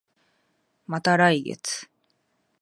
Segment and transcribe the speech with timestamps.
[0.87, 1.87] また来月